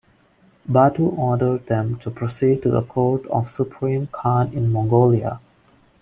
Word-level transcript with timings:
Batu 0.67 1.09
ordered 1.09 1.67
them 1.67 1.95
to 1.97 2.09
proceed 2.09 2.63
to 2.63 2.71
the 2.71 2.81
court 2.81 3.23
of 3.27 3.43
the 3.43 3.49
supreme 3.49 4.07
Khan 4.07 4.51
in 4.51 4.71
Mongolia. 4.71 5.39